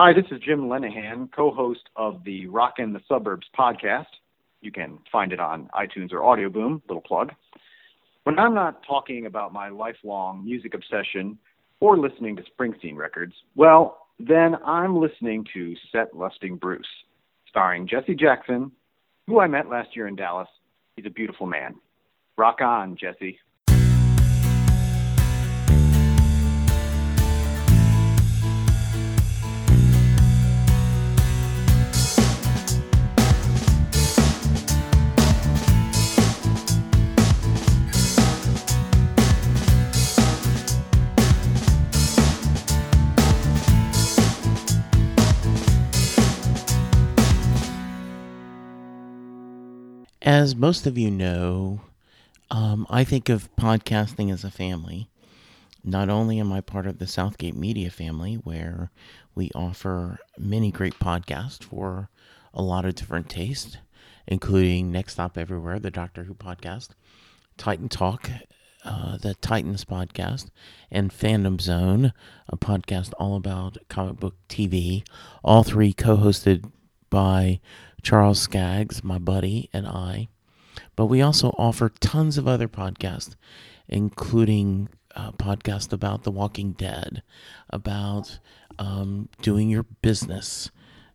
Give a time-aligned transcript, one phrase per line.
[0.00, 4.06] Hi, this is Jim Lenahan, co host of the Rockin' the Suburbs podcast.
[4.60, 7.32] You can find it on iTunes or Audioboom, little plug.
[8.22, 11.36] When I'm not talking about my lifelong music obsession
[11.80, 16.86] or listening to Springsteen records, well, then I'm listening to Set Listing Bruce,
[17.48, 18.70] starring Jesse Jackson,
[19.26, 20.48] who I met last year in Dallas.
[20.94, 21.74] He's a beautiful man.
[22.36, 23.40] Rock on, Jesse.
[50.28, 51.80] As most of you know,
[52.50, 55.08] um, I think of podcasting as a family.
[55.82, 58.90] Not only am I part of the Southgate Media family, where
[59.34, 62.10] we offer many great podcasts for
[62.52, 63.78] a lot of different tastes,
[64.26, 66.90] including Next Stop Everywhere, the Doctor Who podcast,
[67.56, 68.28] Titan Talk,
[68.84, 70.50] uh, the Titans podcast,
[70.90, 72.12] and Fandom Zone,
[72.50, 75.04] a podcast all about comic book TV,
[75.42, 76.70] all three co hosted
[77.08, 77.60] by
[78.02, 80.28] Charles Skaggs, my buddy, and I.
[80.96, 83.34] But we also offer tons of other podcasts,
[83.88, 87.22] including a podcast about The Walking Dead,
[87.70, 88.38] about
[88.78, 90.70] um, doing your business,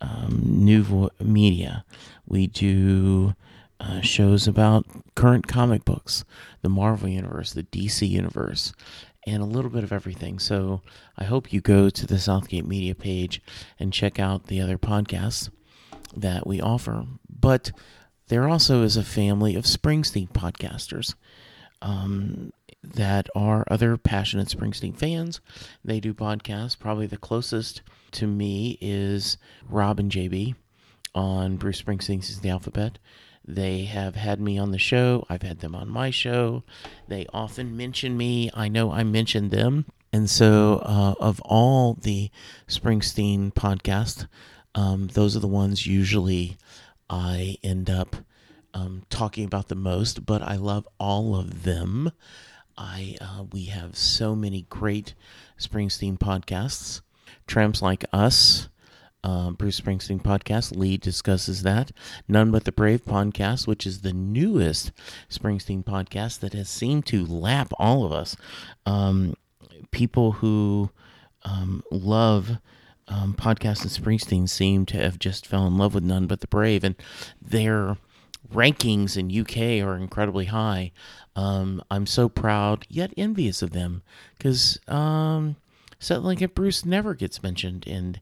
[0.00, 1.84] um, new vo- media.
[2.26, 3.34] We do
[3.80, 6.24] uh, shows about current comic books,
[6.62, 8.72] the Marvel Universe, the DC Universe,
[9.26, 10.38] and a little bit of everything.
[10.38, 10.82] So
[11.16, 13.40] I hope you go to the Southgate Media page
[13.78, 15.50] and check out the other podcasts
[16.16, 17.06] that we offer.
[17.28, 17.72] But
[18.28, 21.14] there also is a family of Springsteen podcasters
[21.82, 25.40] um, that are other passionate Springsteen fans.
[25.84, 26.78] They do podcasts.
[26.78, 29.36] Probably the closest to me is
[29.68, 30.54] Rob and JB
[31.14, 32.98] on Bruce Springsteen's The Alphabet.
[33.46, 35.26] They have had me on the show.
[35.28, 36.64] I've had them on my show.
[37.08, 38.50] They often mention me.
[38.54, 39.84] I know I mentioned them.
[40.12, 42.30] And so, uh, of all the
[42.68, 44.26] Springsteen podcasts,
[44.74, 46.56] um, those are the ones usually
[47.08, 48.16] I end up
[48.72, 52.10] um, talking about the most, but I love all of them.
[52.76, 55.14] I uh, we have so many great
[55.58, 57.02] Springsteen podcasts.
[57.46, 58.68] Tramps like us,
[59.22, 60.76] uh, Bruce Springsteen podcast.
[60.76, 61.92] Lee discusses that.
[62.26, 64.90] None but the Brave podcast, which is the newest
[65.30, 68.36] Springsteen podcast that has seemed to lap all of us.
[68.86, 69.34] Um,
[69.92, 70.90] people who
[71.44, 72.58] um, love
[73.08, 76.46] um, podcasts and Springsteen seem to have just fell in love with None But the
[76.46, 76.96] Brave, and
[77.40, 77.96] their
[78.52, 80.92] rankings in UK are incredibly high.
[81.36, 84.02] Um, I'm so proud yet envious of them
[84.36, 85.56] because um,
[85.98, 88.18] Set Listing Bruce never gets mentioned in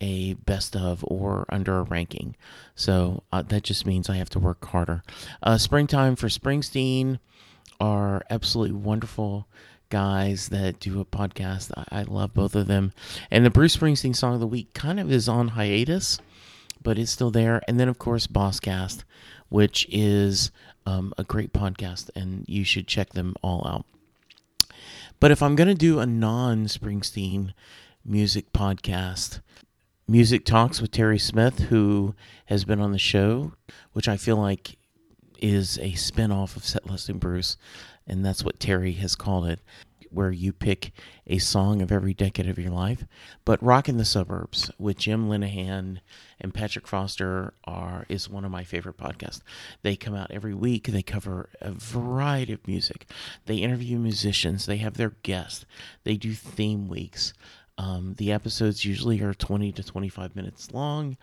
[0.00, 2.36] a best of or under a ranking.
[2.74, 5.02] So uh, that just means I have to work harder.
[5.42, 7.18] Uh, Springtime for Springsteen
[7.80, 9.46] are absolutely wonderful
[9.88, 11.70] guys that do a podcast.
[11.76, 12.92] I, I, love both of them.
[13.30, 16.18] And the Bruce Springsteen song of the week kind of is on hiatus,
[16.82, 17.62] but it's still there.
[17.68, 19.04] And then, of course, Bosscast,
[19.48, 20.50] which is
[20.86, 23.84] um, a great podcast, and you should check them all out.
[25.20, 27.54] But if I'm going to do a non Springsteen
[28.04, 29.40] music podcast,
[30.08, 32.14] Music Talks with Terry Smith, who
[32.46, 33.52] has been on the show,
[33.92, 34.76] which I feel like
[35.40, 37.56] is a spin off of Set and Bruce
[38.06, 39.60] and that's what Terry has called it,
[40.10, 40.92] where you pick
[41.26, 43.04] a song of every decade of your life.
[43.44, 45.98] But Rockin' the Suburbs with Jim Lenahan
[46.40, 49.42] and Patrick Foster are is one of my favorite podcasts.
[49.82, 50.88] They come out every week.
[50.88, 53.06] They cover a variety of music.
[53.46, 54.66] They interview musicians.
[54.66, 55.66] They have their guests.
[56.04, 57.32] They do theme weeks.
[57.78, 61.18] Um, the episodes usually are 20 to 25 minutes long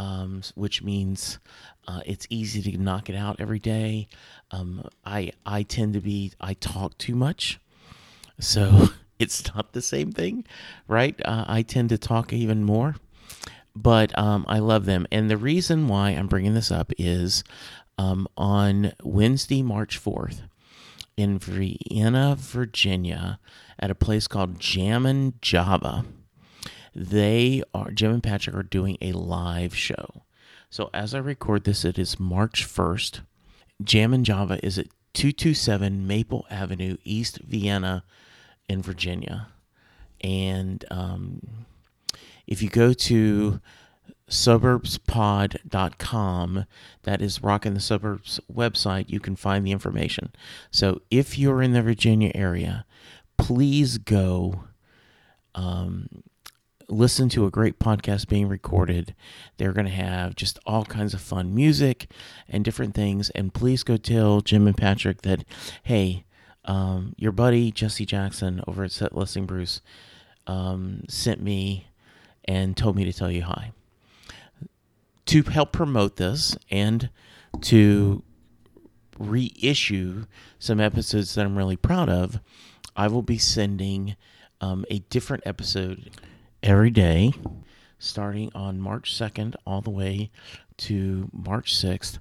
[0.00, 1.38] um, which means
[1.86, 4.08] uh, it's easy to knock it out every day.
[4.50, 7.60] Um, I I tend to be I talk too much,
[8.38, 8.88] so
[9.18, 10.44] it's not the same thing,
[10.88, 11.20] right?
[11.24, 12.96] Uh, I tend to talk even more,
[13.76, 17.44] but um, I love them, and the reason why I'm bringing this up is
[17.98, 20.40] um, on Wednesday, March fourth,
[21.18, 23.38] in Vienna, Virginia,
[23.78, 26.06] at a place called Jammin Java
[26.94, 30.22] they are, Jim and Patrick are doing a live show.
[30.70, 33.20] So as I record this, it is March 1st.
[33.82, 38.04] Jammin Java is at 227 Maple Avenue, East Vienna,
[38.68, 39.48] in Virginia.
[40.20, 41.64] And um,
[42.46, 43.60] if you go to
[44.28, 46.66] suburbspod.com,
[47.02, 50.30] that is Rockin' the Suburbs website, you can find the information.
[50.70, 52.86] So if you're in the Virginia area,
[53.36, 54.66] please go.
[55.56, 56.22] Um,
[56.90, 59.14] listen to a great podcast being recorded.
[59.56, 62.10] They're going to have just all kinds of fun music
[62.48, 63.30] and different things.
[63.30, 65.44] And please go tell Jim and Patrick that,
[65.84, 66.24] hey,
[66.64, 69.80] um, your buddy Jesse Jackson over at Set Bruce
[70.46, 71.86] um, sent me
[72.44, 73.72] and told me to tell you hi.
[75.26, 77.08] To help promote this and
[77.62, 78.22] to
[79.18, 80.26] reissue
[80.58, 82.40] some episodes that I'm really proud of,
[82.96, 84.16] I will be sending
[84.60, 86.10] um, a different episode
[86.62, 87.32] every day,
[87.98, 90.30] starting on March 2nd all the way
[90.78, 92.18] to March 6th.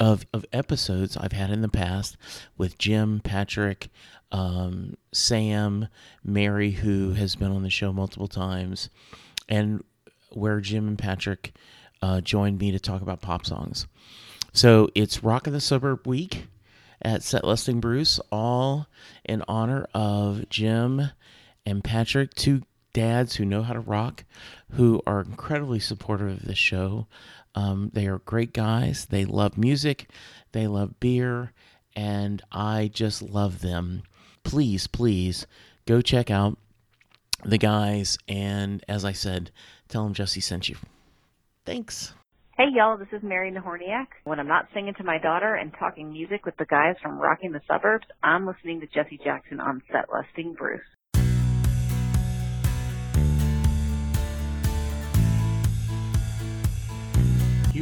[0.00, 2.16] Of, of episodes I've had in the past
[2.56, 3.88] with Jim, Patrick,
[4.32, 5.86] um, Sam,
[6.24, 8.90] Mary, who has been on the show multiple times,
[9.48, 9.84] and
[10.30, 11.52] where Jim and Patrick
[12.00, 13.86] uh, joined me to talk about pop songs.
[14.52, 16.46] So it's Rockin' the Suburb Week
[17.00, 18.88] at Set Listing Bruce, all
[19.24, 21.10] in honor of Jim
[21.64, 24.24] and Patrick, two dads who know how to rock,
[24.72, 27.06] who are incredibly supportive of the show.
[27.54, 29.06] Um, they are great guys.
[29.06, 30.08] They love music,
[30.52, 31.52] they love beer,
[31.94, 34.02] and I just love them.
[34.44, 35.46] Please, please
[35.86, 36.58] go check out
[37.44, 38.18] the guys.
[38.28, 39.50] And as I said,
[39.88, 40.76] tell them Jesse sent you.
[41.64, 42.14] Thanks.
[42.56, 44.08] Hey y'all, this is Mary Nahorniak.
[44.24, 47.52] When I'm not singing to my daughter and talking music with the guys from Rocking
[47.52, 50.80] the Suburbs, I'm listening to Jesse Jackson on Set Listing Bruce.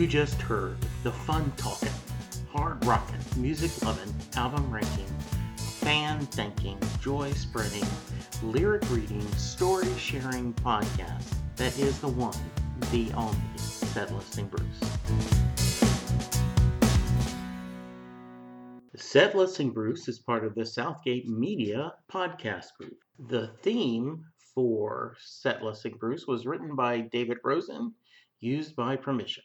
[0.01, 1.93] You just heard the fun talking,
[2.51, 5.05] hard rocking, music loving, album ranking,
[5.59, 7.85] fan thinking, joy spreading,
[8.43, 12.35] lyric reading, story sharing podcast that is the one,
[12.91, 14.81] the only Set Listing Bruce.
[18.97, 22.97] Set Listing Bruce is part of the Southgate Media podcast group.
[23.29, 24.25] The theme
[24.55, 27.93] for Set Listing Bruce was written by David Rosen,
[28.41, 29.45] used by permission.